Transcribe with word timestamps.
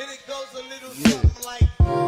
And 0.00 0.08
it 0.12 0.24
goes 0.28 0.54
a 0.54 0.62
little 0.68 0.94
yeah. 0.94 1.08
something 1.08 1.44
like. 1.44 2.07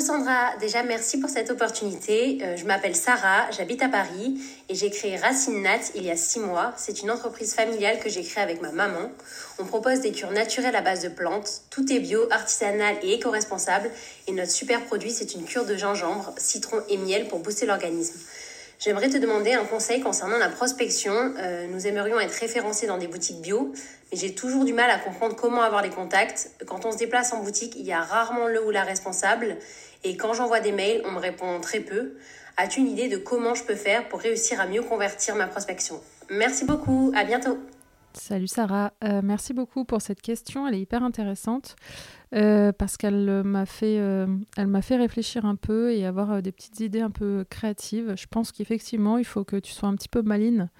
Sandra, 0.00 0.56
déjà 0.60 0.82
merci 0.82 1.18
pour 1.18 1.30
cette 1.30 1.50
opportunité. 1.50 2.38
Euh, 2.42 2.56
je 2.56 2.64
m'appelle 2.64 2.96
Sarah, 2.96 3.50
j'habite 3.50 3.82
à 3.82 3.88
Paris 3.88 4.40
et 4.68 4.74
j'ai 4.74 4.90
créé 4.90 5.16
Racine 5.16 5.62
Nat 5.62 5.92
il 5.94 6.04
y 6.04 6.10
a 6.10 6.16
six 6.16 6.40
mois. 6.40 6.72
C'est 6.76 7.02
une 7.02 7.10
entreprise 7.10 7.54
familiale 7.54 7.98
que 8.00 8.08
j'ai 8.08 8.22
créée 8.22 8.42
avec 8.42 8.60
ma 8.60 8.72
maman. 8.72 9.10
On 9.58 9.64
propose 9.64 10.00
des 10.00 10.12
cures 10.12 10.32
naturelles 10.32 10.76
à 10.76 10.82
base 10.82 11.02
de 11.02 11.08
plantes. 11.08 11.62
Tout 11.70 11.92
est 11.92 12.00
bio, 12.00 12.20
artisanal 12.30 12.96
et 13.02 13.14
éco-responsable. 13.14 13.90
Et 14.26 14.32
notre 14.32 14.50
super 14.50 14.84
produit, 14.84 15.10
c'est 15.10 15.34
une 15.34 15.44
cure 15.44 15.64
de 15.64 15.76
gingembre, 15.76 16.34
citron 16.38 16.82
et 16.88 16.96
miel 16.96 17.28
pour 17.28 17.38
booster 17.38 17.66
l'organisme. 17.66 18.18
J'aimerais 18.78 19.08
te 19.08 19.16
demander 19.16 19.52
un 19.52 19.64
conseil 19.64 20.00
concernant 20.00 20.36
la 20.36 20.48
prospection. 20.48 21.12
Euh, 21.38 21.66
nous 21.68 21.86
aimerions 21.86 22.18
être 22.20 22.34
référencés 22.34 22.86
dans 22.86 22.98
des 22.98 23.06
boutiques 23.06 23.40
bio, 23.40 23.72
mais 24.10 24.18
j'ai 24.18 24.34
toujours 24.34 24.64
du 24.64 24.72
mal 24.72 24.90
à 24.90 24.98
comprendre 24.98 25.36
comment 25.36 25.62
avoir 25.62 25.82
les 25.82 25.90
contacts. 25.90 26.50
Quand 26.66 26.84
on 26.84 26.92
se 26.92 26.98
déplace 26.98 27.32
en 27.32 27.42
boutique, 27.42 27.74
il 27.76 27.86
y 27.86 27.92
a 27.92 28.00
rarement 28.00 28.46
le 28.46 28.64
ou 28.64 28.70
la 28.70 28.82
responsable, 28.82 29.56
et 30.02 30.16
quand 30.16 30.34
j'envoie 30.34 30.60
des 30.60 30.72
mails, 30.72 31.02
on 31.06 31.12
me 31.12 31.18
répond 31.18 31.60
très 31.60 31.80
peu. 31.80 32.14
As-tu 32.56 32.80
une 32.80 32.88
idée 32.88 33.08
de 33.08 33.16
comment 33.16 33.54
je 33.54 33.64
peux 33.64 33.74
faire 33.74 34.08
pour 34.08 34.20
réussir 34.20 34.60
à 34.60 34.66
mieux 34.66 34.82
convertir 34.82 35.34
ma 35.34 35.46
prospection? 35.46 36.00
Merci 36.30 36.64
beaucoup, 36.64 37.12
à 37.16 37.24
bientôt. 37.24 37.58
Salut 38.16 38.46
Sarah, 38.46 38.92
euh, 39.02 39.22
merci 39.24 39.52
beaucoup 39.52 39.84
pour 39.84 40.00
cette 40.00 40.22
question, 40.22 40.68
elle 40.68 40.74
est 40.74 40.80
hyper 40.80 41.02
intéressante. 41.02 41.74
Euh, 42.34 42.72
parce 42.72 42.96
qu'elle 42.96 43.28
euh, 43.28 43.42
m'a 43.42 43.66
fait, 43.66 44.96
réfléchir 44.96 45.44
un 45.44 45.56
peu 45.56 45.92
et 45.92 46.06
avoir 46.06 46.40
des 46.40 46.52
petites 46.52 46.80
idées 46.80 47.00
un 47.00 47.10
peu 47.10 47.44
créatives. 47.50 48.14
Je 48.16 48.26
pense 48.26 48.52
qu'effectivement, 48.52 49.18
il 49.18 49.24
faut 49.24 49.44
que 49.44 49.56
tu 49.56 49.72
sois 49.72 49.88
un 49.88 49.96
petit 49.96 50.08
peu 50.08 50.22
maline 50.22 50.70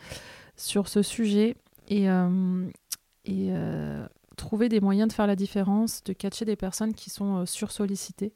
sur 0.57 0.89
ce 0.89 1.03
sujet 1.03 1.57
et, 1.89 2.07
et 3.25 3.51
trouver 4.37 4.69
des 4.69 4.81
moyens 4.81 5.09
de 5.09 5.13
faire 5.13 5.27
la 5.27 5.37
différence, 5.37 6.05
de 6.05 6.13
catcher 6.13 6.45
des 6.45 6.57
personnes 6.57 6.95
qui 6.95 7.11
sont 7.11 7.47
sursollicitées. 7.47 8.33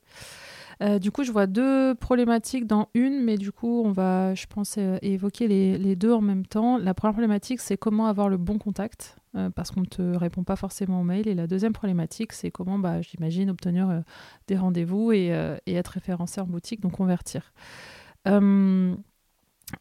Du 0.81 1.11
coup, 1.11 1.25
je 1.25 1.33
vois 1.33 1.47
deux 1.47 1.95
problématiques 1.95 2.67
dans 2.67 2.89
une, 2.95 3.23
mais 3.23 3.37
du 3.37 3.51
coup, 3.51 3.83
on 3.85 3.91
va, 3.91 4.35
je 4.35 4.47
pense, 4.47 4.79
évoquer 5.03 5.49
les, 5.49 5.97
deux 5.97 6.13
en 6.13 6.21
même 6.21 6.47
temps. 6.47 6.79
La 6.79 6.95
première 6.95 7.15
problématique, 7.15 7.61
c'est 7.61 7.77
comment 7.77 8.07
avoir 8.07 8.29
le 8.29 8.37
bon 8.37 8.59
contact. 8.59 9.19
Euh, 9.37 9.51
parce 9.51 9.71
qu'on 9.71 9.81
ne 9.81 9.87
te 9.87 10.17
répond 10.17 10.43
pas 10.43 10.57
forcément 10.57 11.01
au 11.01 11.05
mail. 11.05 11.29
Et 11.29 11.35
la 11.35 11.47
deuxième 11.47 11.73
problématique, 11.73 12.33
c'est 12.33 12.51
comment, 12.51 12.79
bah, 12.79 13.03
j'imagine, 13.03 13.51
obtenir 13.51 13.91
euh, 13.91 14.01
des 14.47 14.57
rendez-vous 14.57 15.11
euh, 15.13 15.59
et, 15.67 15.75
être 15.75 15.89
référencé 15.89 16.41
en 16.41 16.47
boutique, 16.47 16.81
donc 16.81 16.93
convertir. 16.93 17.53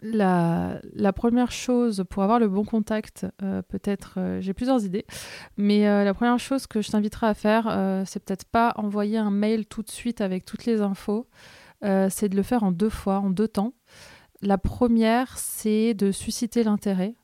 La, 0.02 0.82
première 1.16 1.52
chose 1.52 2.04
pour 2.10 2.24
avoir 2.24 2.40
le 2.40 2.48
bon 2.48 2.66
contact, 2.66 3.26
peut-être, 3.70 4.20
j'ai 4.42 4.54
plusieurs 4.54 4.84
idées, 4.84 5.06
mais 5.56 5.86
la 6.04 6.14
première 6.14 6.40
chose 6.40 6.68
que 6.68 6.82
je 6.82 6.92
t'inviterai 6.92 7.28
à 7.28 7.34
faire, 7.34 8.04
c'est 8.06 8.22
peut-être 8.24 8.46
pas 8.46 8.74
envoyer 8.76 9.18
un 9.18 9.32
mail 9.32 9.66
tout 9.66 9.84
de 9.84 9.90
suite 9.90 10.20
avec 10.20 10.44
toutes 10.44 10.66
les 10.66 10.82
infos, 10.82 11.28
c'est 11.82 12.28
de 12.28 12.36
le 12.36 12.44
faire 12.44 12.64
en 12.64 12.72
deux 12.72 12.90
fois, 12.90 13.20
en 13.20 13.30
deux 13.30 13.48
temps. 13.48 13.74
La 14.42 14.58
première, 14.58 15.38
c'est 15.38 15.94
de 15.94 16.12
susciter 16.12 16.64
l'intérêt 16.64 17.16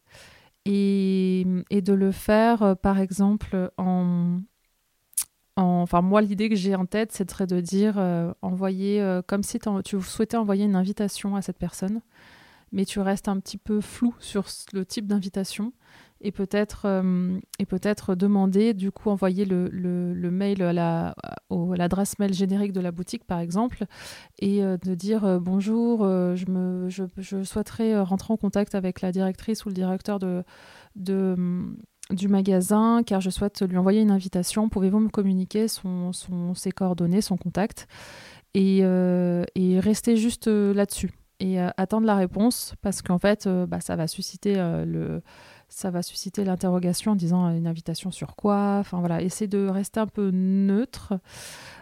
et, 0.66 1.46
de 1.70 1.94
le 1.94 2.12
faire, 2.12 2.64
euh, 2.64 2.76
par 2.76 3.00
exemple, 3.00 3.72
en, 3.78 4.40
Enfin, 5.56 6.02
moi, 6.02 6.22
l'idée 6.22 6.50
que 6.50 6.56
j'ai 6.56 6.74
en 6.74 6.88
tête, 6.88 7.12
c'est 7.12 7.44
de 7.44 7.60
dire 7.60 8.00
euh, 8.00 8.34
envoyer, 8.42 9.00
euh, 9.02 9.22
comme 9.22 9.44
si 9.44 9.60
tu 9.86 10.02
souhaitais 10.02 10.38
envoyer 10.38 10.66
une 10.66 10.76
invitation 10.76 11.36
à 11.36 11.44
cette 11.44 11.60
personne, 11.60 12.02
mais 12.74 12.86
tu 12.86 13.00
restes 13.00 13.30
un 13.30 13.40
petit 13.40 13.58
peu 13.58 13.80
flou 13.80 14.14
sur 14.20 14.46
le 14.74 14.86
type 14.86 15.08
d'invitation 15.08 15.72
et 16.24 16.32
peut-être 16.32 16.86
euh, 16.86 17.38
et 17.60 17.66
peut-être 17.66 18.16
demander 18.16 18.74
du 18.74 18.92
coup 18.92 19.10
envoyer 19.10 19.46
le, 19.46 19.68
le, 19.68 20.32
mail 20.32 20.64
à 20.64 20.74
la 20.74 21.16
l'adresse 21.52 22.18
mail 22.18 22.34
générique 22.34 22.72
de 22.72 22.80
la 22.80 22.92
boutique 22.92 23.26
par 23.26 23.40
exemple 23.40 23.86
et 24.40 24.64
euh, 24.64 24.78
de 24.78 24.96
dire 24.96 25.26
euh, 25.26 25.40
bonjour 25.40 26.04
je 26.04 26.50
me 26.50 26.90
je, 26.90 27.44
souhaiterais 27.44 28.00
rentrer 28.02 28.34
en 28.34 28.38
contact 28.38 28.74
avec 28.74 29.02
la 29.02 29.12
directrice 29.12 29.66
ou 29.66 29.70
le 29.70 29.76
directeur 29.76 30.18
de, 30.18 30.44
de 30.96 31.36
du 32.10 32.28
magasin 32.28 33.04
car 33.06 33.22
je 33.22 33.30
souhaite 33.30 33.62
lui 33.62 33.78
envoyer 33.78 34.02
une 34.02 34.12
invitation. 34.12 34.68
Pouvez-vous 34.68 35.00
me 35.00 35.10
communiquer 35.10 35.70
son, 35.70 36.12
son, 36.12 36.54
ses 36.54 36.72
coordonnées 36.72 37.22
son 37.22 37.38
contact? 37.38 37.88
Et, 38.56 38.80
et 38.80 39.80
rester 39.80 40.16
juste 40.16 40.48
là-dessus 40.48 41.10
et 41.44 41.60
attendre 41.60 42.08
la 42.08 42.16
réponse 42.16 42.74
parce 42.82 43.02
qu'en 43.02 43.20
fait 43.20 43.48
bah, 43.48 43.82
ça 43.82 43.96
va 43.96 44.08
susciter 44.08 44.56
le 44.56 45.22
ça 45.74 45.90
va 45.90 46.04
susciter 46.04 46.44
l'interrogation 46.44 47.12
en 47.12 47.16
disant 47.16 47.50
une 47.50 47.66
invitation 47.66 48.12
sur 48.12 48.36
quoi? 48.36 48.78
Enfin 48.80 49.00
voilà, 49.00 49.22
essayer 49.22 49.48
de 49.48 49.68
rester 49.68 50.00
un 50.00 50.08
peu 50.08 50.30
neutre 50.32 51.14
euh, 51.14 51.18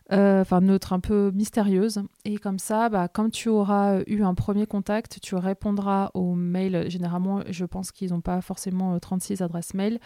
enfin 0.10 0.62
neutre, 0.62 0.94
un 0.94 1.00
peu 1.00 1.32
mystérieuse. 1.34 2.02
Et 2.26 2.38
comme 2.38 2.60
ça, 2.60 2.90
bah, 2.90 3.08
quand 3.08 3.30
tu 3.32 3.50
auras 3.50 4.02
eu 4.08 4.22
un 4.22 4.36
premier 4.36 4.68
contact, 4.68 5.20
tu 5.22 5.36
répondras 5.36 6.12
aux 6.14 6.36
mails. 6.36 6.90
Généralement, 6.90 7.42
je 7.50 7.66
pense 7.66 7.92
qu'ils 7.92 8.12
n'ont 8.12 8.22
pas 8.22 8.42
forcément 8.42 9.00
36 9.00 9.42
euh, 9.42 9.46
adresses 9.46 9.74
mail. 9.74 10.00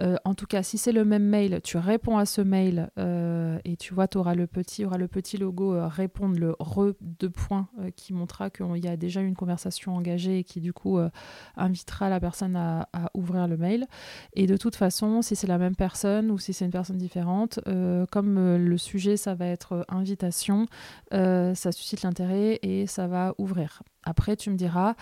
Euh, 0.00 0.16
en 0.24 0.34
tout 0.34 0.46
cas, 0.46 0.62
si 0.62 0.78
c'est 0.78 0.92
le 0.92 1.04
même 1.04 1.24
mail, 1.24 1.60
tu 1.62 1.76
réponds 1.76 2.16
à 2.16 2.24
ce 2.24 2.40
mail 2.40 2.90
et 3.64 3.76
tu 3.76 3.94
vois, 3.94 4.08
tu 4.08 4.18
auras 4.18 4.34
le 4.34 4.46
petit, 4.46 4.84
aura 4.84 4.98
le 4.98 5.08
petit 5.08 5.36
logo 5.36 5.76
répondre, 5.88 6.38
le 6.38 6.52
re 6.58 6.94
de 7.00 7.28
points 7.28 7.68
qui 7.96 8.12
montrera 8.12 8.50
qu'il 8.50 8.84
y 8.84 8.88
a 8.88 8.96
déjà 8.96 9.20
eu 9.20 9.26
une 9.26 9.34
conversation 9.34 9.94
engagée 9.94 10.38
et 10.38 10.44
qui 10.44 10.60
du 10.60 10.72
coup 10.72 10.98
invitera 11.56 12.08
la 12.08 12.20
personne 12.20 12.56
à, 12.56 12.88
à, 12.92 13.10
ouvrir 13.14 13.48
le 13.48 13.56
mail. 13.56 13.86
Et 14.34 14.46
de 14.46 14.56
toute 14.56 14.76
façon, 14.76 15.22
si 15.22 15.36
c'est 15.36 15.46
la 15.46 15.58
même 15.58 15.76
personne 15.76 16.30
ou 16.30 16.38
si 16.38 16.52
c'est 16.52 16.64
une 16.64 16.70
personne 16.70 16.98
différente, 16.98 17.60
comme 18.10 18.56
le 18.56 18.78
sujet, 18.78 19.16
ça 19.16 19.34
va 19.34 19.46
être 19.48 19.84
invitation, 19.88 20.66
euh, 21.12 21.54
ça 21.54 21.72
suscite 21.72 22.02
l'intérêt 22.02 22.58
et 22.62 22.86
ça 22.86 23.06
va 23.06 23.34
ouvrir. 23.38 23.82
Après, 24.04 24.36
tu 24.36 24.50
me 24.50 24.56
diras, 24.56 24.94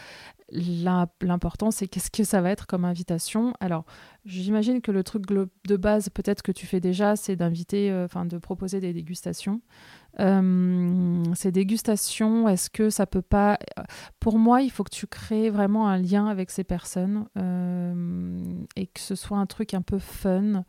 l'important, 0.51 1.71
c'est 1.71 1.87
qu'est-ce 1.87 2.11
que 2.11 2.25
ça 2.25 2.41
va 2.41 2.51
être 2.51 2.67
comme 2.67 2.85
invitation. 2.85 3.53
Alors, 3.61 3.85
j'imagine 4.25 4.81
que 4.81 4.91
le 4.91 5.05
truc 5.05 5.25
de 5.27 5.77
base, 5.77 6.09
peut-être 6.09 6.43
que 6.43 6.53
tu 6.53 6.67
fais 6.67 6.81
déjà, 6.81 7.15
c'est 7.15 7.37
d'inviter, 7.37 7.91
euh, 7.91 8.07
enfin, 8.07 8.25
de 8.25 8.39
proposer 8.39 8.81
des 8.81 8.93
dégustations. 8.93 9.61
Ces 10.19 11.53
dégustations, 11.53 12.49
est-ce 12.49 12.71
que 12.71 12.91
ça 12.91 13.07
peut 13.07 13.23
pas... 13.23 13.59
Pour 14.21 14.39
moi, 14.39 14.63
il 14.63 14.71
faut 14.71 14.85
que 14.85 14.95
tu 14.95 15.07
crées 15.07 15.51
vraiment 15.51 15.89
un 15.89 15.99
lien 15.99 16.27
avec 16.27 16.51
ces 16.51 16.65
personnes 16.65 17.27
et 18.77 18.87
que 18.87 19.01
ce 19.01 19.15
soit 19.15 19.39
un 19.39 19.47
truc 19.47 19.75
un 19.75 19.83
peu 19.83 19.99
fun. 19.99 20.65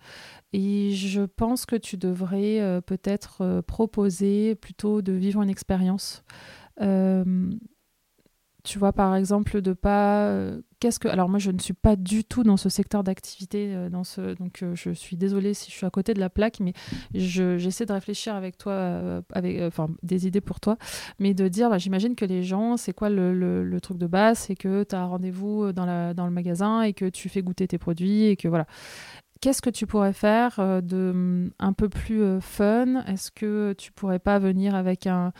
Et 0.53 0.91
je 0.91 1.21
pense 1.21 1.65
que 1.65 1.75
tu 1.75 1.97
devrais 1.97 2.59
euh, 2.61 2.81
peut-être 2.81 3.41
euh, 3.41 3.61
proposer 3.61 4.55
plutôt 4.55 5.01
de 5.01 5.11
vivre 5.13 5.41
une 5.41 5.49
expérience. 5.49 6.23
Euh, 8.67 8.69
tu 8.69 8.79
vois, 8.79 8.93
par 8.93 9.15
exemple, 9.15 9.61
de 9.61 9.73
pas. 9.73 10.25
Euh, 10.27 10.61
qu'est-ce 10.79 10.99
que. 10.99 11.07
Alors, 11.07 11.29
moi, 11.29 11.39
je 11.39 11.51
ne 11.51 11.59
suis 11.59 11.73
pas 11.73 11.95
du 11.95 12.23
tout 12.23 12.43
dans 12.43 12.57
ce 12.57 12.69
secteur 12.69 13.03
d'activité. 13.03 13.73
Euh. 13.73 13.89
Donc, 13.89 14.63
je 14.73 14.91
suis 14.91 15.17
désolée 15.17 15.53
si 15.53 15.71
je 15.71 15.75
suis 15.75 15.85
à 15.85 15.89
côté 15.89 16.13
de 16.13 16.19
la 16.19 16.29
plaque, 16.29 16.59
mais 16.59 16.73
j'essaie 17.13 17.85
de 17.85 17.93
réfléchir 17.93 18.35
avec 18.35 18.57
toi, 18.57 19.21
avec 19.33 19.61
enfin, 19.61 19.89
des 20.03 20.27
idées 20.27 20.41
pour 20.41 20.59
toi. 20.59 20.77
Mais 21.19 21.33
de 21.33 21.47
dire, 21.47 21.69
bah, 21.69 21.77
j'imagine 21.77 22.15
que 22.15 22.25
les 22.25 22.43
gens, 22.43 22.77
c'est 22.77 22.93
quoi 22.93 23.09
le, 23.09 23.77
truc 23.81 23.97
de 23.97 24.07
base? 24.07 24.39
C'est 24.39 24.55
que 24.55 24.83
tu 24.83 24.95
as 24.95 25.05
rendez-vous 25.05 25.71
dans, 25.71 26.13
dans 26.13 26.25
le 26.25 26.31
magasin 26.31 26.81
et 26.81 26.93
que 26.93 27.05
tu 27.05 27.29
fais 27.29 27.41
goûter 27.41 27.67
tes 27.67 27.77
produits 27.77 28.25
et 28.25 28.35
que 28.35 28.47
voilà 28.47 28.65
qu'est-ce 29.39 29.61
que 29.61 29.69
tu 29.69 29.85
pourrais 29.85 30.13
faire 30.13 30.81
de 30.81 31.11
mm, 31.13 31.51
un 31.59 31.73
peu 31.73 31.89
plus 31.89 32.41
fun? 32.41 33.03
Est-ce 33.05 33.29
que 33.29 33.73
tu 33.77 33.91
pourrais 33.91 34.17
pas 34.17 34.39
venir 34.39 34.73
avec 34.73 35.05
un, 35.05 35.31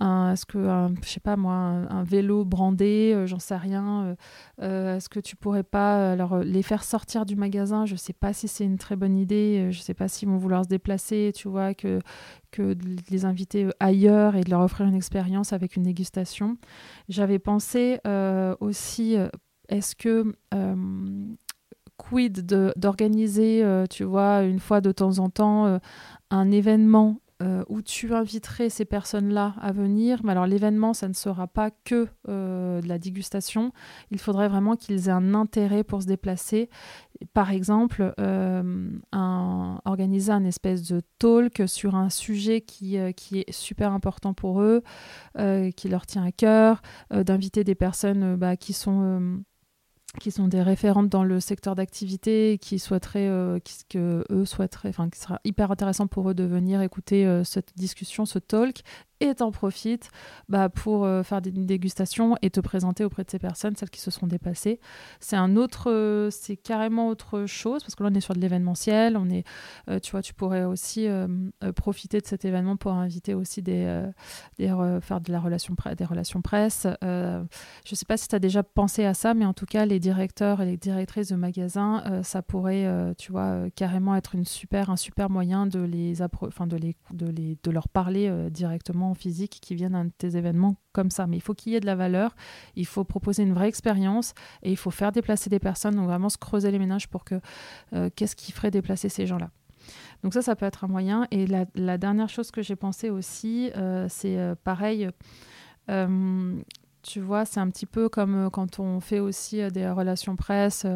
est-ce 0.00 0.46
que, 0.46 0.58
je 1.02 1.08
sais 1.08 1.20
pas 1.20 1.36
moi, 1.36 1.54
un, 1.54 2.02
vélo 2.02 2.44
brandé, 2.44 3.12
euh, 3.14 3.26
j'en 3.26 3.38
sais 3.38 3.56
rien. 3.56 4.04
Euh, 4.04 4.14
euh, 4.62 4.96
est-ce 4.96 5.08
que 5.08 5.20
tu 5.20 5.36
pourrais 5.36 5.62
pas 5.62 6.12
alors, 6.12 6.38
les 6.38 6.62
faire 6.62 6.82
sortir 6.82 7.26
du 7.26 7.36
magasin? 7.36 7.84
Je 7.84 7.96
sais 7.96 8.14
pas 8.14 8.32
si 8.32 8.48
c'est 8.48 8.64
une 8.64 8.78
très 8.78 8.96
bonne 8.96 9.16
idée. 9.16 9.68
je 9.70 9.80
sais 9.80 9.94
pas 9.94 10.08
s'ils 10.08 10.28
vont 10.28 10.38
vouloir 10.38 10.64
se 10.64 10.68
déplacer, 10.68 11.32
tu 11.34 11.48
vois, 11.48 11.74
que, 11.74 12.00
que 12.50 12.72
de 12.72 12.96
les 13.10 13.24
inviter 13.24 13.68
ailleurs 13.80 14.34
et 14.34 14.42
de 14.42 14.50
leur 14.50 14.60
offrir 14.60 14.86
une 14.86 14.94
expérience 14.94 15.52
avec 15.52 15.76
une 15.76 15.82
dégustation. 15.82 16.56
J'avais 17.08 17.38
pensé 17.38 18.00
aussi, 18.60 19.16
est-ce 19.68 19.94
que 19.94 20.34
quid 21.98 22.46
d'organiser, 22.76 23.84
tu 23.90 24.04
vois, 24.04 24.42
une 24.42 24.58
fois 24.58 24.80
de 24.80 24.90
temps 24.90 25.18
en 25.18 25.28
temps, 25.28 25.78
un 26.30 26.50
événement 26.50 27.21
euh, 27.42 27.64
où 27.68 27.82
tu 27.82 28.14
inviterais 28.14 28.70
ces 28.70 28.84
personnes-là 28.84 29.54
à 29.60 29.72
venir. 29.72 30.20
Mais 30.22 30.30
alors 30.30 30.46
l'événement, 30.46 30.94
ça 30.94 31.08
ne 31.08 31.12
sera 31.12 31.48
pas 31.48 31.70
que 31.70 32.06
euh, 32.28 32.80
de 32.80 32.86
la 32.86 32.98
dégustation. 32.98 33.72
Il 34.12 34.20
faudrait 34.20 34.48
vraiment 34.48 34.76
qu'ils 34.76 35.08
aient 35.08 35.12
un 35.12 35.34
intérêt 35.34 35.82
pour 35.82 36.02
se 36.02 36.06
déplacer. 36.06 36.70
Par 37.34 37.50
exemple, 37.50 38.14
euh, 38.20 38.90
un, 39.10 39.80
organiser 39.84 40.30
un 40.30 40.44
espèce 40.44 40.86
de 40.86 41.00
talk 41.18 41.62
sur 41.66 41.96
un 41.96 42.10
sujet 42.10 42.60
qui, 42.60 42.96
qui 43.16 43.40
est 43.40 43.52
super 43.52 43.92
important 43.92 44.34
pour 44.34 44.62
eux, 44.62 44.82
qui 45.76 45.88
leur 45.88 46.06
tient 46.06 46.24
à 46.24 46.32
cœur, 46.32 46.82
d'inviter 47.10 47.64
des 47.64 47.74
personnes 47.74 48.36
bah, 48.36 48.56
qui 48.56 48.72
sont 48.72 49.42
qui 50.20 50.30
sont 50.30 50.48
des 50.48 50.62
référentes 50.62 51.08
dans 51.08 51.24
le 51.24 51.40
secteur 51.40 51.74
d'activité, 51.74 52.58
qui 52.60 52.78
souhaiteraient, 52.78 53.28
euh, 53.28 53.58
que 53.88 54.24
eux 54.30 54.44
souhaiteraient, 54.44 54.90
enfin, 54.90 55.08
qui 55.08 55.18
sera 55.18 55.40
hyper 55.44 55.70
intéressant 55.70 56.06
pour 56.06 56.30
eux 56.30 56.34
de 56.34 56.44
venir 56.44 56.82
écouter 56.82 57.26
euh, 57.26 57.44
cette 57.44 57.76
discussion, 57.76 58.26
ce 58.26 58.38
talk, 58.38 58.82
et 59.22 59.34
t'en 59.36 59.52
profites 59.52 60.10
bah, 60.48 60.68
pour 60.68 61.04
euh, 61.04 61.22
faire 61.22 61.40
des 61.40 61.52
dégustations 61.52 62.36
et 62.42 62.50
te 62.50 62.60
présenter 62.60 63.04
auprès 63.04 63.24
de 63.24 63.30
ces 63.30 63.38
personnes, 63.38 63.76
celles 63.76 63.90
qui 63.90 64.00
se 64.00 64.10
sont 64.10 64.26
dépassées. 64.26 64.80
C'est 65.20 65.36
un 65.36 65.56
autre, 65.56 65.90
euh, 65.90 66.28
c'est 66.30 66.56
carrément 66.56 67.08
autre 67.08 67.46
chose 67.46 67.82
parce 67.82 67.94
que 67.94 68.02
là 68.02 68.10
on 68.12 68.14
est 68.14 68.20
sur 68.20 68.34
de 68.34 68.40
l'événementiel, 68.40 69.16
on 69.16 69.30
est, 69.30 69.44
euh, 69.88 70.00
tu 70.00 70.10
vois, 70.10 70.22
tu 70.22 70.34
pourrais 70.34 70.64
aussi 70.64 71.08
profiter 71.76 72.20
de 72.20 72.26
cet 72.26 72.44
événement 72.44 72.76
pour 72.76 72.92
inviter 72.92 73.34
aussi 73.34 73.62
des, 73.62 74.10
faire 74.58 75.20
de 75.20 75.32
la 75.32 75.40
relation 75.40 75.74
des 75.96 76.04
relations 76.04 76.42
presse. 76.42 76.86
je 77.02 77.94
sais 77.94 78.04
pas 78.06 78.16
si 78.16 78.28
tu 78.28 78.34
as 78.34 78.38
déjà 78.38 78.62
pensé 78.62 79.04
à 79.04 79.14
ça, 79.14 79.34
mais 79.34 79.44
en 79.44 79.52
tout 79.52 79.66
cas 79.66 79.86
les 79.86 80.00
directeurs 80.00 80.60
et 80.60 80.66
les 80.66 80.76
directrices 80.76 81.28
de 81.28 81.36
magasins, 81.36 82.22
ça 82.22 82.42
pourrait, 82.42 83.14
tu 83.16 83.32
vois, 83.32 83.70
carrément 83.74 84.16
être 84.16 84.34
une 84.34 84.44
super, 84.44 84.90
un 84.90 84.96
super 84.96 85.30
moyen 85.30 85.66
de 85.66 85.80
les, 85.80 86.14
de 86.14 86.76
les, 86.76 86.96
de 87.12 87.26
les, 87.26 87.58
de 87.62 87.70
leur 87.70 87.88
parler 87.88 88.50
directement 88.50 89.11
physique 89.14 89.58
qui 89.60 89.74
viennent 89.74 89.94
à 89.94 90.04
tes 90.18 90.36
événements 90.36 90.76
comme 90.92 91.10
ça. 91.10 91.26
Mais 91.26 91.36
il 91.36 91.40
faut 91.40 91.54
qu'il 91.54 91.72
y 91.72 91.76
ait 91.76 91.80
de 91.80 91.86
la 91.86 91.94
valeur, 91.94 92.34
il 92.76 92.86
faut 92.86 93.04
proposer 93.04 93.42
une 93.42 93.52
vraie 93.52 93.68
expérience 93.68 94.34
et 94.62 94.70
il 94.70 94.76
faut 94.76 94.90
faire 94.90 95.12
déplacer 95.12 95.50
des 95.50 95.58
personnes, 95.58 95.96
donc 95.96 96.06
vraiment 96.06 96.28
se 96.28 96.38
creuser 96.38 96.70
les 96.70 96.78
ménages 96.78 97.08
pour 97.08 97.24
que 97.24 97.40
euh, 97.92 98.10
qu'est-ce 98.14 98.36
qui 98.36 98.52
ferait 98.52 98.70
déplacer 98.70 99.08
ces 99.08 99.26
gens-là. 99.26 99.50
Donc 100.22 100.34
ça, 100.34 100.42
ça 100.42 100.54
peut 100.54 100.66
être 100.66 100.84
un 100.84 100.88
moyen. 100.88 101.26
Et 101.30 101.46
la, 101.46 101.98
dernière 101.98 102.28
chose 102.28 102.50
que 102.50 102.62
j'ai 102.62 102.76
pensé 102.76 103.10
aussi, 103.10 103.70
euh, 103.76 104.06
c'est 104.08 104.38
euh, 104.38 104.54
pareil. 104.62 105.08
tu 107.02 107.20
vois, 107.20 107.44
c'est 107.44 107.60
un 107.60 107.68
petit 107.68 107.86
peu 107.86 108.08
comme 108.08 108.48
quand 108.52 108.78
on 108.78 109.00
fait 109.00 109.18
aussi 109.18 109.60
des 109.72 109.88
relations 109.90 110.36
presse 110.36 110.86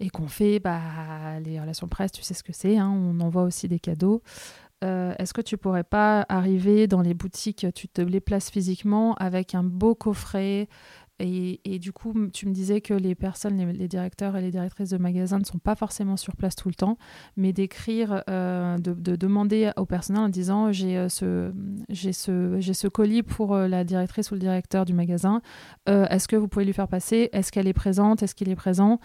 et 0.00 0.08
qu'on 0.08 0.28
fait 0.28 0.60
bah, 0.60 1.38
les 1.44 1.60
relations 1.60 1.86
presse, 1.88 2.12
tu 2.12 2.22
sais 2.22 2.34
ce 2.34 2.42
que 2.42 2.52
c'est, 2.52 2.78
hein, 2.78 2.88
on 2.88 3.20
envoie 3.20 3.42
aussi 3.42 3.68
des 3.68 3.78
cadeaux. 3.78 4.22
Euh, 4.82 5.14
est-ce 5.18 5.34
que 5.34 5.42
tu 5.42 5.58
pourrais 5.58 5.84
pas 5.84 6.24
arriver 6.28 6.86
dans 6.86 7.02
les 7.02 7.12
boutiques, 7.12 7.66
tu 7.74 7.86
te 7.86 8.00
les 8.00 8.20
places 8.20 8.50
physiquement 8.50 9.14
avec 9.14 9.54
un 9.54 9.62
beau 9.62 9.94
coffret 9.94 10.68
et, 11.22 11.78
du 11.78 11.92
coup, 11.92 12.14
tu 12.32 12.46
me 12.46 12.52
disais 12.52 12.80
que 12.80 12.94
les 12.94 13.14
personnes, 13.14 13.58
les, 13.58 13.88
directeurs 13.88 14.36
et 14.36 14.40
les 14.40 14.50
directrices 14.50 14.90
de 14.90 14.96
magasins 14.96 15.38
ne 15.38 15.44
sont 15.44 15.58
pas 15.58 15.74
forcément 15.74 16.16
sur 16.16 16.34
place 16.34 16.56
tout 16.56 16.68
le 16.68 16.74
temps, 16.74 16.96
mais 17.36 17.52
d'écrire, 17.52 18.24
euh, 18.30 18.78
de, 18.78 19.16
demander 19.16 19.70
au 19.76 19.84
personnel 19.84 20.22
en 20.22 20.28
disant 20.30 20.72
j'ai 20.72 20.96
euh, 20.96 21.08
ce, 21.10 21.52
ce, 21.92 22.60
ce 22.60 22.88
colis 22.88 23.22
pour 23.22 23.54
euh, 23.54 23.68
la 23.68 23.84
directrice 23.84 24.30
ou 24.30 24.34
le 24.34 24.40
directeur 24.40 24.86
du 24.86 24.94
magasin. 24.94 25.42
est-ce 25.86 26.26
que 26.26 26.36
vous 26.36 26.48
pouvez 26.48 26.64
lui 26.64 26.72
faire 26.72 26.88
passer? 26.88 27.28
Est-ce 27.32 27.52
qu'elle 27.52 27.68
est 27.68 27.74
présente? 27.74 28.22
Est-ce 28.22 28.34
qu'il 28.34 28.48
est 28.48 28.56
présent? 28.56 28.98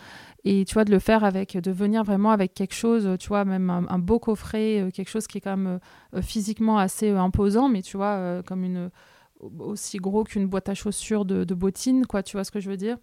Et 0.45 0.63
tu 0.65 0.73
vois, 0.73 0.85
de 0.85 0.91
le 0.91 0.99
faire 0.99 1.25
avec, 1.25 1.57
de 1.57 1.71
venir 1.71 2.03
vraiment 2.03 2.31
avec 2.31 2.53
quelque 2.53 2.75
chose, 2.75 3.09
tu 3.19 3.27
vois, 3.27 3.43
même 3.43 3.69
un 3.69 3.99
beau 3.99 4.19
coffret, 4.19 4.89
quelque 4.93 5.09
chose 5.09 5.27
qui 5.27 5.39
est 5.39 5.41
quand 5.41 5.57
même 5.57 5.79
physiquement 6.21 6.77
assez 6.77 7.09
imposant, 7.09 7.67
mais 7.67 7.81
tu 7.81 7.97
vois, 7.97 8.41
comme 8.45 8.63
une 8.63 8.89
aussi 9.59 9.97
gros 9.97 10.23
qu'une 10.23 10.47
boîte 10.47 10.69
à 10.69 10.73
chaussures 10.73 11.25
de, 11.25 11.53
bottines, 11.53 12.05
quoi, 12.05 12.23
tu 12.23 12.37
vois 12.37 12.43
ce 12.43 12.51
que 12.51 12.59
je 12.59 12.69
veux 12.69 12.77
dire. 12.77 12.97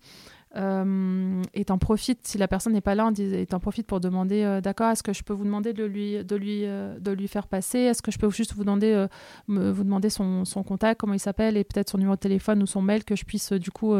Euh, 0.54 1.42
et 1.54 1.64
t'en 1.64 1.78
profites 1.78 2.26
si 2.26 2.36
la 2.36 2.46
personne 2.46 2.74
n'est 2.74 2.82
pas 2.82 2.94
là 2.94 3.10
et 3.16 3.46
t'en 3.46 3.58
profites 3.58 3.86
pour 3.86 4.00
demander 4.00 4.42
euh, 4.42 4.60
d'accord 4.60 4.90
est-ce 4.90 5.02
que 5.02 5.14
je 5.14 5.22
peux 5.22 5.32
vous 5.32 5.44
demander 5.44 5.72
de 5.72 5.82
lui 5.82 6.22
de 6.22 6.36
lui 6.36 6.66
euh, 6.66 6.98
de 6.98 7.10
lui 7.10 7.26
faire 7.26 7.46
passer? 7.46 7.78
Est-ce 7.78 8.02
que 8.02 8.10
je 8.10 8.18
peux 8.18 8.28
juste 8.28 8.52
vous 8.52 8.62
demander 8.62 8.92
euh, 8.92 9.06
vous 9.48 9.82
demander 9.82 10.10
son, 10.10 10.44
son, 10.44 10.62
contact 10.62 11.00
comment 11.00 11.14
il 11.14 11.20
s'appelle 11.20 11.56
et 11.56 11.64
peut-être 11.64 11.88
son 11.88 11.96
numéro 11.96 12.16
de 12.16 12.20
téléphone 12.20 12.62
ou 12.62 12.66
son 12.66 12.82
mail 12.82 13.02
que 13.04 13.16
je 13.16 13.24
puisse 13.24 13.54
du 13.54 13.70
coup 13.70 13.94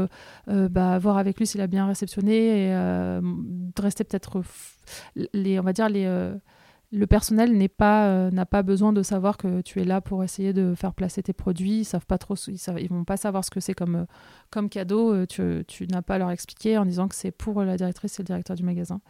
bah, 0.47 0.99
voir 0.99 1.17
avec 1.17 1.39
lui 1.39 1.47
s'il 1.47 1.63
a 1.63 1.67
bien 1.67 1.87
réceptionné 1.87 2.67
et 2.67 2.69
de 2.71 3.83
rester 3.83 4.05
peut-être 4.05 4.43
les 5.33 5.59
on 5.59 5.63
va 5.63 5.73
dire 5.73 5.89
les 5.89 6.07
le 6.93 7.07
personnel 7.07 7.59
euh, 7.81 8.31
n'a 8.31 8.47
pas 8.47 8.63
besoin 8.63 8.93
de 8.93 9.03
savoir 9.03 9.39
que 9.39 9.63
tu 9.63 9.81
es 9.81 9.85
là 9.85 10.03
pour 10.03 10.23
essayer 10.23 10.53
de 10.53 10.75
faire 10.75 10.93
placer 10.93 11.23
tes 11.23 11.33
produits. 11.33 11.81
Ils 11.81 11.85
savent 11.85 12.05
pas 12.05 12.19
trop, 12.19 12.35
ils, 12.37 12.89
vont 12.91 13.05
pas 13.05 13.17
savoir 13.17 13.45
ce 13.47 13.51
que 13.51 13.61
c'est 13.61 13.73
comme 13.73 14.07
euh, 14.55 14.69
cadeau. 14.69 15.15
Euh, 15.15 15.27
tu, 15.27 15.87
n'as 15.91 16.03
pas 16.03 16.17
à 16.17 16.19
leur 16.19 16.31
expliquer 16.31 16.77
en 16.77 16.85
disant 16.85 17.09
que 17.09 17.15
c'est 17.15 17.31
pour 17.31 17.63
la 17.63 17.79
directrice 17.79 18.19
et 18.19 18.23
le 18.23 18.27
directeur 18.27 18.57
du 18.57 18.63
magasin. 18.63 19.01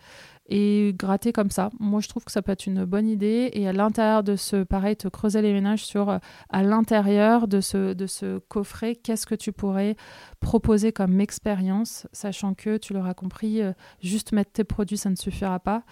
Et 0.47 0.95
gratter 0.97 1.33
comme 1.33 1.51
ça, 1.51 1.71
moi 1.81 2.01
je 2.01 2.09
trouve 2.09 2.25
que 2.25 2.31
ça 2.31 2.43
peut 2.43 2.53
être 2.53 2.67
une 2.67 2.85
bonne 2.85 3.09
idée. 3.09 3.51
Et 3.53 3.67
à 3.67 3.73
l'intérieur 3.73 4.23
de 4.23 4.37
ce, 4.37 4.63
pareil, 4.63 4.95
te 4.95 5.09
creuser 5.09 5.43
les 5.43 5.53
ménages 5.53 5.85
sur 5.85 6.21
à 6.51 6.63
l'intérieur 6.63 7.49
de 7.49 7.61
ce 7.61 8.39
coffret, 8.39 8.95
qu'est-ce 8.95 9.27
que 9.27 9.35
tu 9.35 9.51
pourrais 9.51 9.97
proposer 10.39 10.93
comme 10.93 11.21
expérience, 11.21 12.07
sachant 12.13 12.55
que 12.55 12.77
tu 12.77 12.93
l'auras 12.93 13.15
compris, 13.15 13.61
juste 14.01 14.33
mettre 14.33 14.53
tes 14.53 14.65
produits 14.65 14.99
ça 14.99 15.11
ne 15.11 15.17
suffira 15.17 15.59
pas 15.59 15.85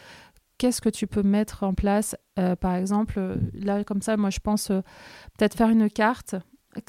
qu'est-ce 0.60 0.82
que 0.82 0.90
tu 0.90 1.06
peux 1.06 1.22
mettre 1.22 1.62
en 1.62 1.72
place 1.72 2.14
euh, 2.38 2.54
Par 2.54 2.74
exemple, 2.74 3.14
euh, 3.16 3.36
là, 3.54 3.82
comme 3.82 4.02
ça, 4.02 4.18
moi, 4.18 4.28
je 4.28 4.40
pense 4.40 4.70
euh, 4.70 4.82
peut-être 5.38 5.56
faire 5.56 5.70
une 5.70 5.88
carte 5.88 6.36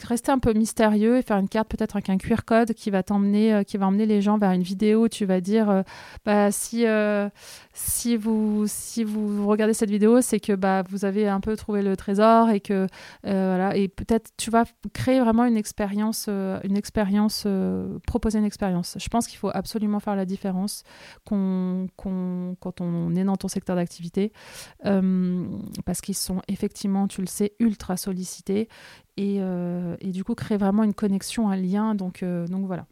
rester 0.08 0.32
un 0.32 0.38
peu 0.38 0.54
mystérieux 0.54 1.18
et 1.18 1.22
faire 1.24 1.38
une 1.38 1.50
carte 1.50 1.68
peut-être 1.68 1.96
avec 1.96 2.10
un 2.10 2.18
QR 2.18 2.44
code 2.46 2.74
qui 2.74 2.92
va 2.92 3.02
t'emmener 3.02 3.54
euh, 3.54 3.64
qui 3.64 3.78
va 3.78 3.88
emmener 3.88 4.06
les 4.06 4.22
gens 4.22 4.38
vers 4.38 4.52
une 4.52 4.62
vidéo 4.62 5.06
où 5.06 5.10
tu 5.10 5.26
vas 5.26 5.42
dire 5.42 5.70
euh, 5.70 5.82
bah 6.24 6.52
si 6.52 6.86
euh, 6.86 7.30
si 7.74 8.16
vous 8.16 8.66
si 8.68 9.04
vous 9.04 9.48
regardez 9.48 9.74
cette 9.74 9.90
vidéo 9.90 10.22
c'est 10.22 10.40
que 10.40 10.54
bah 10.54 10.84
vous 10.88 11.04
avez 11.04 11.28
un 11.28 11.40
peu 11.40 11.56
trouvé 11.56 11.82
le 11.82 11.98
trésor 11.98 12.50
et 12.50 12.60
que 12.60 12.88
voilà. 13.24 13.76
Et 13.76 13.88
peut-être 13.88 14.32
tu 14.38 14.52
vas 14.52 14.66
créer 14.94 15.20
vraiment 15.20 15.46
une 15.46 15.58
expérience 15.58 16.28
une 16.28 16.78
expérience 16.78 17.48
proposer 18.06 18.40
une 18.40 18.46
expérience. 18.46 18.98
Je 19.00 19.08
pense 19.10 19.28
qu'il 19.28 19.38
faut 19.38 19.52
absolument 19.54 20.00
faire 20.00 20.16
la 20.16 20.26
différence 20.26 20.84
qu'on 21.26 21.88
quand 21.96 22.82
on 22.82 23.16
est 23.16 23.24
dans 23.24 23.38
ton 23.38 23.48
secteur 23.48 23.76
d'activité 23.76 24.32
parce 24.84 26.02
qu'ils 26.02 26.16
sont 26.16 26.42
effectivement 26.48 27.08
tu 27.08 27.22
le 27.22 27.28
sais 27.28 27.54
ultra 27.60 27.98
sollicités 27.98 28.68
euh, 29.20 29.96
et, 30.00 30.12
du 30.12 30.24
coup 30.24 30.36
créer 30.36 30.58
vraiment 30.58 30.84
une 30.84 30.94
connexion, 30.94 31.50
un 31.50 31.56
lien. 31.56 31.96
Donc, 31.96 32.24
euh, 32.24 32.48
donc 32.48 32.66
voilà. 32.66 32.86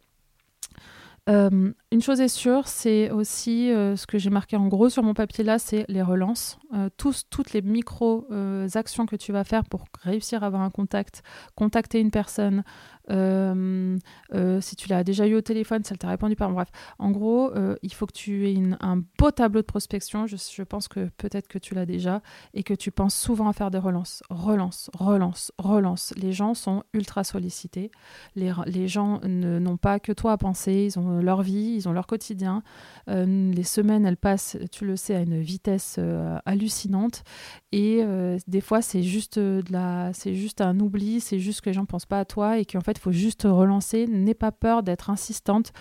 Euh, 1.30 1.72
une 1.92 2.02
chose 2.02 2.22
est 2.22 2.28
sûre, 2.28 2.68
c'est 2.68 3.12
aussi 3.12 3.68
ce 3.70 4.08
que 4.08 4.18
j'ai 4.18 4.32
marqué 4.32 4.58
en 4.58 4.68
gros 4.68 4.90
sur 4.90 5.04
mon 5.04 5.14
papier 5.14 5.44
là, 5.44 5.60
c'est 5.60 5.86
les 5.88 6.02
relances. 6.02 6.58
toutes 6.98 7.54
les 7.54 7.62
micro-actions 7.62 9.06
que 9.06 9.16
tu 9.16 9.32
vas 9.32 9.44
faire 9.44 9.64
pour 9.66 9.86
réussir 10.02 10.44
à 10.44 10.48
avoir 10.48 10.64
un 10.64 10.72
contact, 10.72 11.22
contacter 11.54 12.00
une 12.00 12.10
personne, 12.10 12.64
si 13.10 14.75
tu 14.75 14.89
l'as 14.89 15.04
déjà 15.04 15.28
eu 15.28 15.36
au 15.36 15.42
téléphone, 15.42 15.84
ça 15.84 15.96
t'a 15.96 16.10
répondu 16.10 16.36
pas. 16.36 16.48
Bref, 16.48 16.70
en 16.98 17.12
gros, 17.12 17.51
il 17.82 17.94
faut 17.94 18.06
que 18.06 18.13
tu 18.13 18.50
aies 18.50 18.58
un 18.80 19.04
beau 19.18 19.32
tableau 19.32 19.62
de 19.62 19.66
prospection. 19.66 20.28
Je, 20.28 20.63
pense 20.63 20.88
que 20.88 21.10
peut-être 21.18 21.48
que 21.48 21.58
tu 21.58 21.74
l'as 21.74 21.86
déjà 21.86 22.22
et 22.54 22.63
que 22.63 22.74
tu 22.74 22.92
penses 22.92 23.16
souvent 23.16 23.48
à 23.48 23.54
faire 23.54 23.72
des 23.72 23.78
relances. 23.78 24.24
Relance, 24.30 24.89
relance, 24.94 25.51
relance. 25.58 26.13
Les 26.18 26.32
gens 26.32 26.54
sont 26.54 26.84
ultra 26.94 27.24
sollicités. 27.24 27.92
Les, 28.36 28.88
gens 28.88 29.20
n'ont 29.24 29.78
pas 29.78 30.00
que 30.00 30.12
toi 30.12 30.34
à 30.34 30.38
penser. 30.38 30.89
Ils 30.94 31.00
ont 31.00 31.20
leur 31.20 31.42
vie, 31.42 31.75
ils 31.75 31.88
ont 31.88 31.94
leur 31.94 32.08
quotidien. 32.08 32.63
les 33.08 33.63
semaines, 33.63 34.06
elles 34.06 34.18
passent, 34.18 34.58
tu 34.72 34.86
le 34.86 34.96
sais, 34.96 35.16
à 35.16 35.22
une 35.22 35.39
vitesse 35.39 36.00
hallucinante. 36.46 37.24
Et 37.72 38.04
des 38.48 38.62
fois, 38.62 38.82
c'est 38.82 39.04
juste 39.04 39.39
de 39.39 39.63
la, 39.72 40.12
c'est 40.13 40.36
juste 40.36 40.62
un 40.62 40.80
oubli, 40.80 41.20
c'est 41.22 41.39
juste 41.39 41.62
que 41.62 41.70
les 41.70 41.74
gens 41.74 41.86
pensent 41.86 42.06
pas 42.06 42.20
à 42.20 42.25
toi 42.25 42.58
et 42.58 42.66
qu'en 42.66 42.82
fait, 42.82 42.99
il 43.00 43.01
faut 43.01 43.12
juste 43.12 43.44
relancer. 43.44 44.08
N'aie 44.08 44.34
pas 44.34 44.51
peur 44.51 44.84
d'être 44.84 45.10
insistante. 45.10 45.72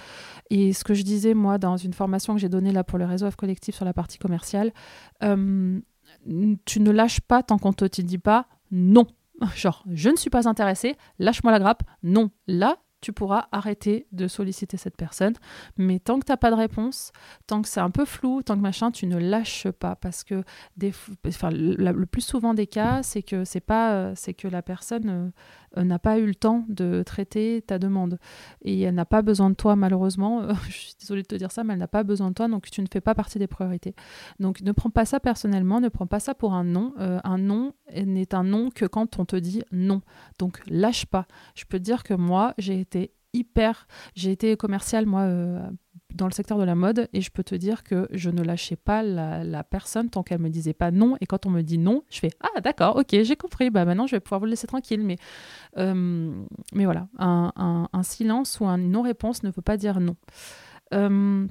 Et 0.51 0.73
ce 0.73 0.85
que 0.85 0.95
je 0.95 1.03
disais, 1.03 1.35
moi, 1.35 1.59
dans 1.59 1.77
une 1.77 1.93
formation 1.93 2.35
que 2.35 2.41
j'ai 2.41 2.49
donnée 2.49 2.71
là 2.71 2.85
pour 2.85 2.99
le 2.99 3.05
réseau 3.05 3.29
collectif 3.37 3.75
sur 3.75 3.85
la 3.85 3.93
partie 3.93 4.19
commerciale, 4.19 4.73
euh, 5.23 5.81
tu 6.65 6.81
ne 6.81 6.91
lâches 6.91 7.21
pas 7.21 7.43
tant 7.43 7.59
qu'on 7.59 7.71
ne 7.71 7.89
te 7.89 8.03
dit 8.03 8.19
pas 8.19 8.47
non. 8.71 9.07
Genre, 9.55 9.85
je 9.91 10.11
ne 10.11 10.17
suis 10.17 10.31
pas 10.31 10.49
intéressé, 10.49 10.97
lâche-moi 11.19 11.53
la 11.53 11.59
grappe. 11.59 11.83
Non, 12.03 12.31
là, 12.47 12.79
tu 13.01 13.13
pourras 13.13 13.47
arrêter 13.53 14.07
de 14.13 14.27
solliciter 14.27 14.77
cette 14.77 14.97
personne. 14.97 15.35
Mais 15.77 15.99
tant 15.99 16.19
que 16.19 16.27
tu 16.27 16.33
n'as 16.33 16.37
pas 16.37 16.51
de 16.51 16.57
réponse, 16.57 17.13
tant 17.47 17.63
que 17.63 17.69
c'est 17.69 17.81
un 17.81 17.91
peu 17.91 18.05
flou, 18.05 18.43
tant 18.43 18.57
que 18.57 18.61
machin, 18.61 18.91
tu 18.91 19.07
ne 19.07 19.19
lâches 19.19 19.69
pas. 19.71 19.95
Parce 19.97 20.25
que 20.25 20.43
des, 20.77 20.93
enfin, 21.27 21.51
le, 21.53 22.07
plus 22.07 22.23
souvent 22.23 22.55
des 22.55 22.67
cas, 22.67 23.03
c'est 23.03 23.23
que, 23.23 23.45
c'est 23.45 23.61
pas, 23.61 23.93
euh, 23.93 24.13
c'est 24.17 24.35
que 24.35 24.49
la 24.49 24.63
personne 24.63 25.09
euh, 25.09 25.31
euh, 25.79 25.85
n'a 25.85 25.99
pas 25.99 26.19
eu 26.19 26.27
le 26.27 26.35
temps 26.35 26.65
de 26.69 27.03
traiter 27.05 27.63
ta 27.67 27.79
demande. 27.79 28.19
Et 28.63 28.81
elle 28.81 28.95
n'a 28.95 29.05
pas 29.05 29.23
besoin 29.23 29.51
de 29.51 29.55
toi, 29.55 29.77
malheureusement. 29.77 30.43
je 30.69 30.73
suis 30.73 30.95
désolée 30.99 31.23
de 31.23 31.29
te 31.29 31.37
dire 31.37 31.53
ça, 31.53 31.63
mais 31.63 31.75
elle 31.75 31.79
n'a 31.79 31.89
pas 31.89 32.03
besoin 32.03 32.31
de 32.31 32.35
toi, 32.35 32.49
donc 32.49 32.69
tu 32.71 32.81
ne 32.81 32.87
fais 32.93 33.01
pas 33.01 33.15
partie 33.15 33.39
des 33.39 33.47
priorités. 33.47 33.95
Donc 34.41 34.61
ne 34.61 34.73
prends 34.73 34.91
pas 34.91 35.05
ça 35.05 35.21
personnellement, 35.21 35.81
ne 35.81 35.89
prends 35.89 36.07
pas 36.07 36.21
ça 36.21 36.35
pour 36.35 36.53
un 36.53 36.65
non. 36.65 36.95
un 36.99 37.39
non 37.39 37.73
n'est 37.95 38.35
un 38.35 38.45
non 38.45 38.71
que 38.71 38.87
quand 38.87 39.19
on 39.19 39.25
te 39.25 39.37
dit 39.37 39.63
non. 39.71 40.03
Donc 40.39 40.61
lâche 40.67 41.07
pas. 41.07 41.27
Je 41.55 41.65
peux 41.65 41.79
te 41.79 41.85
dire 41.85 42.03
que 42.03 42.15
moi, 42.15 42.55
j'ai 42.59 42.85
hyper. 43.33 43.87
J'ai 44.15 44.33
été 44.33 44.57
commerciale, 44.57 45.07
moi, 45.07 45.23
euh, 45.23 45.61
dans 46.15 46.27
le 46.27 46.33
secteur 46.33 46.59
de 46.59 46.65
la 46.65 46.75
mode, 46.75 47.09
et 47.13 47.21
je 47.21 47.31
peux 47.31 47.45
te 47.45 47.55
dire 47.55 47.85
que 47.85 48.09
je 48.11 48.31
ne 48.31 48.43
lâchais 48.43 48.77
pas 48.77 49.03
la, 49.03 49.65
personne 49.65 50.09
tant 50.09 50.23
qu'elle 50.23 50.41
me 50.41 50.49
disait 50.49 50.73
pas 50.73 50.91
non. 50.91 51.17
Et 51.21 51.27
quand 51.27 51.47
on 51.47 51.51
me 51.51 51.63
dit 51.63 51.79
non, 51.79 52.03
je 52.11 52.19
fais 52.19 52.31
Ah, 52.41 52.61
d'accord, 52.61 52.97
ok, 52.97 53.23
j'ai 53.23 53.37
compris, 53.37 53.71
bah 53.71 53.85
maintenant 53.85 54.07
je 54.07 54.17
vais 54.17 54.21
pouvoir 54.21 54.41
vous 54.41 54.47
laisser 54.47 54.67
tranquille. 54.67 55.03
Mais, 55.05 55.17
euh, 55.77 56.33
mais 56.73 56.85
voilà, 56.85 57.09
un, 57.19 57.87
silence 58.03 58.61
ou 58.61 58.67
une 58.67 58.91
non-réponse 58.91 59.43
ne 59.43 59.51
veut 59.51 59.63
pas 59.63 59.77
dire 59.77 60.01
non. 60.01 60.17
Euh, 60.95 61.47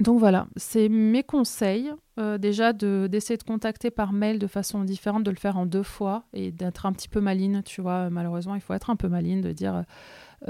donc 0.00 0.18
voilà, 0.18 0.46
c'est 0.56 0.88
mes 0.88 1.22
conseils. 1.22 1.92
déjà 2.38 2.72
d'essayer 2.72 3.36
de 3.36 3.42
contacter 3.42 3.90
par 3.90 4.14
mail 4.14 4.38
de 4.38 4.46
façon 4.46 4.84
différente, 4.84 5.22
de 5.22 5.30
le 5.30 5.36
faire 5.36 5.58
en 5.58 5.66
deux 5.66 5.82
fois 5.82 6.24
et 6.32 6.50
d'être 6.50 6.86
un 6.86 6.94
petit 6.94 7.10
peu 7.10 7.20
maline, 7.20 7.62
tu 7.62 7.82
vois. 7.82 8.08
Malheureusement, 8.08 8.54
il 8.54 8.62
faut 8.62 8.72
être 8.72 8.88
un 8.88 8.96
peu 8.96 9.08
maline, 9.08 9.42
de 9.42 9.52
dire 9.52 9.84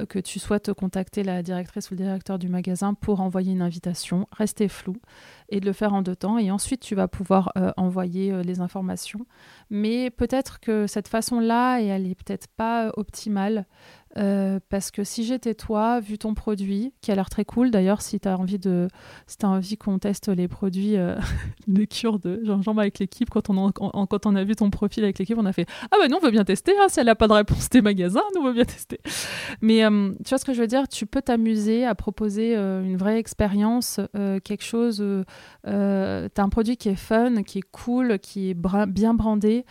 que 0.08 0.18
tu 0.18 0.38
souhaites 0.38 0.72
contacter 0.72 1.22
la 1.22 1.42
directrice 1.42 1.90
ou 1.90 1.94
le 1.94 1.98
directeur 1.98 2.38
du 2.38 2.48
magasin 2.48 2.94
pour 2.94 3.20
envoyer 3.20 3.52
une 3.52 3.62
invitation, 3.62 4.26
rester 4.32 4.68
flou 4.68 4.96
et 5.48 5.60
de 5.60 5.66
le 5.66 5.72
faire 5.72 5.92
en 5.92 6.02
deux 6.02 6.16
temps. 6.16 6.38
Et 6.38 6.50
ensuite, 6.50 6.80
tu 6.80 6.94
vas 6.94 7.08
pouvoir 7.08 7.52
euh, 7.56 7.72
envoyer 7.76 8.32
euh, 8.32 8.42
les 8.42 8.60
informations. 8.60 9.26
Mais 9.70 10.10
peut-être 10.10 10.60
que 10.60 10.86
cette 10.86 11.08
façon-là, 11.08 11.78
elle 11.80 12.06
est 12.06 12.14
peut-être 12.14 12.48
pas 12.48 12.90
optimale. 12.96 13.66
Parce 14.14 14.90
que 14.90 15.04
si 15.04 15.24
j'étais 15.24 15.54
toi, 15.54 16.00
vu 16.00 16.18
ton 16.18 16.34
produit, 16.34 16.92
qui 17.00 17.10
a 17.10 17.14
l'air 17.14 17.30
très 17.30 17.44
cool, 17.44 17.70
d'ailleurs, 17.70 18.02
si 18.02 18.20
tu 18.20 18.28
as 18.28 18.38
envie 18.38 18.60
si 19.26 19.36
envie 19.44 19.76
qu'on 19.76 19.98
teste 19.98 20.28
les 20.28 20.48
produits 20.48 20.96
de 21.66 21.84
cure 21.84 22.18
de 22.18 22.40
Jean-Jean 22.44 22.76
avec 22.78 22.98
l'équipe, 22.98 23.30
quand 23.30 23.50
on, 23.50 23.68
a, 23.68 23.72
quand 23.72 24.26
on 24.26 24.34
a 24.34 24.44
vu 24.44 24.54
ton 24.56 24.70
profil 24.70 25.04
avec 25.04 25.18
l'équipe, 25.18 25.38
on 25.38 25.46
a 25.46 25.52
fait 25.52 25.66
Ah 25.90 25.96
ben 26.00 26.10
nous, 26.10 26.16
on 26.16 26.24
veut 26.24 26.30
bien 26.30 26.44
tester, 26.44 26.72
hein, 26.78 26.86
si 26.88 27.00
elle 27.00 27.06
n'a 27.06 27.14
pas 27.14 27.28
de 27.28 27.32
réponse 27.32 27.68
des 27.70 27.82
magasins, 27.82 28.22
nous, 28.34 28.42
on 28.42 28.44
veut 28.44 28.52
bien 28.52 28.64
tester. 28.64 29.00
Mais 29.60 29.84
euh, 29.84 30.12
tu 30.24 30.28
vois 30.30 30.38
ce 30.38 30.44
que 30.44 30.52
je 30.52 30.60
veux 30.60 30.66
dire? 30.66 30.88
Tu 30.88 31.06
peux 31.06 31.22
t'amuser 31.22 31.84
à 31.84 31.94
proposer 31.94 32.56
euh, 32.56 32.82
une 32.82 32.96
vraie 32.96 33.18
expérience, 33.18 34.00
euh, 34.16 34.40
quelque 34.40 34.64
chose. 34.64 35.04
tu 35.64 35.70
as 35.70 36.30
un 36.36 36.48
produit 36.48 36.76
qui 36.76 36.88
est 36.88 36.96
fun, 36.96 37.42
qui 37.42 37.58
est 37.58 37.70
cool, 37.70 38.18
qui 38.18 38.50
est 38.50 38.54
bien 38.86 39.14
brandé, 39.14 39.64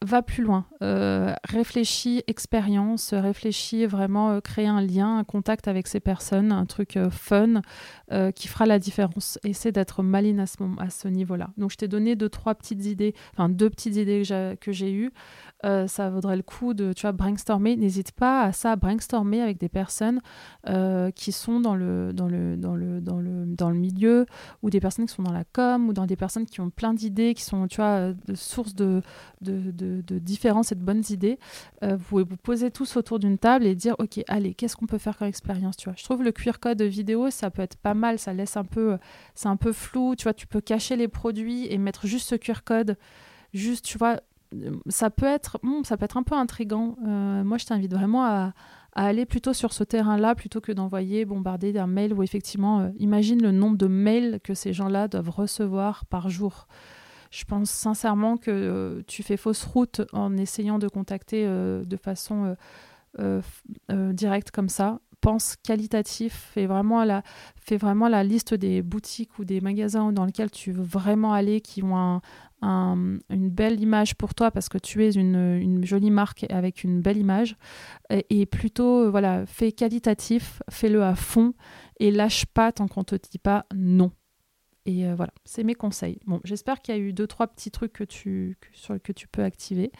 va 0.00 0.22
plus 0.22 0.44
loin. 0.44 0.64
Euh, 0.82 1.34
réfléchis 1.42 2.22
expérience, 2.28 3.12
réfléchis 3.12 3.84
vraiment 3.86 4.30
euh, 4.30 4.40
créer 4.40 4.68
un 4.68 4.80
lien, 4.80 5.18
un 5.18 5.24
contact 5.24 5.66
avec 5.66 5.88
ces 5.88 5.98
personnes, 5.98 6.52
un 6.52 6.66
truc 6.66 6.96
euh, 6.96 7.10
fun 7.10 7.62
qui 8.34 8.48
fera 8.48 8.64
la 8.64 8.78
différence. 8.78 9.38
Essaie 9.44 9.70
d'être 9.70 10.02
maline 10.02 10.40
à 10.40 10.46
ce, 10.46 11.08
niveau-là. 11.08 11.50
Donc 11.58 11.72
je 11.72 11.76
t'ai 11.76 11.88
donné 11.88 12.16
deux, 12.16 12.30
trois 12.30 12.54
petites 12.54 12.86
idées, 12.86 13.14
enfin 13.34 13.50
deux 13.50 13.68
petites 13.68 13.96
idées 13.96 14.22
que 14.58 14.72
j'ai 14.72 14.90
eues. 14.90 15.12
ça 15.62 16.08
vaudrait 16.08 16.36
le 16.36 16.42
coup 16.42 16.72
de 16.72 16.94
tu 16.94 17.02
vois, 17.02 17.12
brainstormer. 17.12 17.76
N'hésite 17.76 18.12
pas 18.12 18.44
à 18.44 18.52
ça, 18.52 18.76
brainstormer 18.76 19.42
avec 19.42 19.58
des 19.58 19.68
personnes 19.68 20.20
qui 21.14 21.32
sont 21.32 21.60
dans 21.60 21.74
le, 21.74 22.14
milieu 23.74 24.24
ou 24.62 24.70
des 24.70 24.80
personnes 24.80 25.04
qui 25.04 25.12
sont 25.12 25.22
dans 25.22 25.32
la 25.32 25.44
com 25.44 25.90
ou 25.90 25.92
dans 25.92 26.06
des 26.06 26.16
personnes 26.16 26.46
qui 26.46 26.62
ont 26.62 26.70
plein 26.70 26.94
d'idées, 26.94 27.34
qui 27.34 27.42
sont 27.42 27.66
tu 27.68 27.76
vois, 27.76 28.12
de 28.14 29.02
de, 29.42 29.70
de 29.70 29.87
de, 30.02 30.18
différences 30.18 30.72
et 30.72 30.74
de 30.74 30.82
bonnes 30.82 31.04
idées, 31.10 31.38
euh, 31.82 31.96
vous 31.96 32.04
pouvez 32.04 32.24
vous 32.24 32.36
poser 32.36 32.70
tous 32.70 32.96
autour 32.96 33.18
d'une 33.18 33.38
table 33.38 33.66
et 33.66 33.74
dire 33.74 33.94
ok 33.98 34.20
allez 34.28 34.54
qu'est-ce 34.54 34.76
qu'on 34.76 34.86
peut 34.86 34.98
faire 34.98 35.16
comme 35.16 35.28
expérience 35.28 35.76
tu 35.76 35.88
je 35.96 36.04
trouve 36.04 36.22
le 36.22 36.32
QR 36.32 36.58
code 36.60 36.82
vidéo 36.82 37.30
ça 37.30 37.50
peut 37.50 37.62
être 37.62 37.76
pas 37.76 37.94
mal 37.94 38.18
ça 38.18 38.32
laisse 38.32 38.56
un 38.56 38.64
peu 38.64 38.98
c'est 39.34 39.48
un 39.48 39.56
peu 39.56 39.72
flou 39.72 40.14
tu 40.16 40.24
vois 40.24 40.34
tu 40.34 40.46
peux 40.46 40.60
cacher 40.60 40.96
les 40.96 41.08
produits 41.08 41.66
et 41.72 41.78
mettre 41.78 42.06
juste 42.06 42.28
ce 42.28 42.34
QR 42.34 42.62
code 42.64 42.96
juste 43.54 43.84
tu 43.84 43.98
vois 43.98 44.20
ça 44.88 45.10
peut 45.10 45.26
être 45.26 45.58
hmm, 45.62 45.84
ça 45.84 45.96
peut 45.96 46.04
être 46.04 46.16
un 46.16 46.22
peu 46.22 46.34
intrigant 46.34 46.96
euh, 47.06 47.44
moi 47.44 47.58
je 47.58 47.66
t'invite 47.66 47.92
vraiment 47.92 48.24
à, 48.24 48.52
aller 49.06 49.26
plutôt 49.26 49.52
sur 49.52 49.72
ce 49.72 49.84
terrain-là 49.84 50.34
plutôt 50.34 50.60
que 50.60 50.72
d'envoyer, 50.72 51.24
bombarder 51.24 51.72
d'un 51.72 51.86
mail 51.86 52.12
où 52.12 52.22
effectivement, 52.22 52.80
euh, 52.80 52.88
imagine 52.98 53.40
le 53.40 53.52
nombre 53.52 53.76
de 53.76 53.86
mails 53.86 54.40
que 54.42 54.54
ces 54.54 54.72
gens-là 54.72 55.08
doivent 55.08 55.30
recevoir 55.30 56.04
par 56.06 56.28
jour. 56.30 56.66
Je 57.30 57.44
pense 57.44 57.70
sincèrement 57.70 58.36
que 58.36 58.50
euh, 58.50 59.02
tu 59.06 59.22
fais 59.22 59.36
fausse 59.36 59.64
route 59.64 60.02
en 60.12 60.36
essayant 60.36 60.78
de 60.78 60.88
contacter 60.88 61.44
euh, 61.46 61.84
de 61.84 61.96
façon 61.96 62.56
euh, 63.18 63.42
directe 64.12 64.50
comme 64.50 64.68
ça. 64.68 65.00
Pense 65.20 65.56
qualitatif, 65.56 66.50
fais 66.54 66.66
vraiment, 66.66 67.02
la, 67.04 67.22
fais 67.56 67.76
vraiment 67.76 68.08
la 68.08 68.22
liste 68.22 68.54
des 68.54 68.82
boutiques 68.82 69.38
ou 69.40 69.44
des 69.44 69.60
magasins 69.60 70.12
dans 70.12 70.24
lesquels 70.24 70.50
tu 70.50 70.70
veux 70.70 70.84
vraiment 70.84 71.32
aller, 71.32 71.60
qui 71.60 71.82
ont 71.82 72.20
une 72.62 73.50
belle 73.50 73.80
image 73.80 74.14
pour 74.14 74.34
toi 74.34 74.52
parce 74.52 74.68
que 74.68 74.78
tu 74.78 75.04
es 75.04 75.10
une, 75.12 75.84
jolie 75.84 76.12
marque 76.12 76.46
avec 76.50 76.84
une 76.84 77.00
belle 77.00 77.16
image. 77.16 77.56
Et, 78.30 78.46
plutôt, 78.46 79.10
voilà, 79.10 79.44
fais 79.46 79.72
qualitatif, 79.72 80.62
fais-le 80.70 81.02
à 81.02 81.16
fond 81.16 81.52
et 81.98 82.12
lâche 82.12 82.46
pas 82.46 82.70
tant 82.70 82.86
qu'on 82.86 83.02
te 83.02 83.16
dit 83.16 83.38
pas 83.38 83.66
non. 83.74 84.12
Et 84.88 85.06
euh, 85.06 85.14
voilà, 85.14 85.34
c'est 85.44 85.64
mes 85.64 85.74
conseils. 85.74 86.18
Bon, 86.24 86.40
j'espère 86.44 86.80
qu'il 86.80 86.94
y 86.94 86.98
a 86.98 87.00
eu 87.00 87.12
deux, 87.12 87.26
trois 87.26 87.46
petits 87.46 87.70
trucs 87.70 87.92
que 87.92 88.04
tu, 88.04 88.56
que, 89.04 89.12
tu 89.12 89.28
peux 89.28 89.44
activer. 89.44 89.92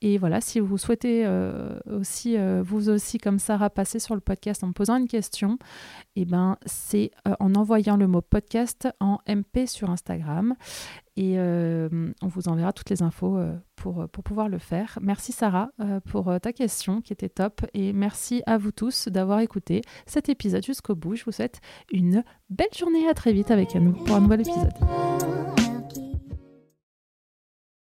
Et 0.00 0.16
voilà, 0.16 0.40
si 0.40 0.60
vous 0.60 0.78
souhaitez 0.78 1.26
euh, 1.26 1.76
aussi, 1.90 2.36
euh, 2.36 2.62
vous 2.64 2.88
aussi, 2.88 3.18
comme 3.18 3.40
Sarah, 3.40 3.68
passer 3.68 3.98
sur 3.98 4.14
le 4.14 4.20
podcast 4.20 4.62
en 4.62 4.68
me 4.68 4.72
posant 4.72 4.96
une 4.96 5.08
question, 5.08 5.58
eh 6.14 6.24
ben, 6.24 6.56
c'est 6.66 7.10
en 7.40 7.56
envoyant 7.56 7.96
le 7.96 8.06
mot 8.06 8.20
podcast 8.20 8.86
en 9.00 9.18
MP 9.26 9.66
sur 9.66 9.90
Instagram. 9.90 10.54
Et 11.20 11.36
on 11.38 12.28
vous 12.28 12.48
enverra 12.48 12.72
toutes 12.72 12.90
les 12.90 13.02
infos 13.02 13.40
pour, 13.74 14.08
pour 14.08 14.22
pouvoir 14.22 14.48
le 14.48 14.58
faire. 14.58 14.98
Merci 15.02 15.32
Sarah 15.32 15.70
pour 16.06 16.32
ta 16.40 16.52
question 16.52 17.00
qui 17.00 17.12
était 17.12 17.28
top. 17.28 17.62
Et 17.74 17.92
merci 17.92 18.42
à 18.46 18.56
vous 18.56 18.70
tous 18.70 19.08
d'avoir 19.08 19.40
écouté 19.40 19.82
cet 20.06 20.28
épisode 20.28 20.64
jusqu'au 20.64 20.94
bout. 20.94 21.16
Je 21.16 21.24
vous 21.24 21.32
souhaite 21.32 21.60
une 21.90 22.22
belle 22.50 22.68
journée. 22.76 23.08
À 23.08 23.14
très 23.14 23.32
vite 23.32 23.50
avec 23.50 23.74
nous 23.74 23.92
pour 23.92 24.14
un 24.14 24.20
nouvel 24.20 24.42
épisode. 24.42 25.57